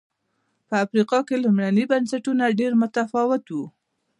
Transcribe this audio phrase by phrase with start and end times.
[0.67, 3.57] په افریقا کې لومړني بنسټونه ډېر متفاوت و.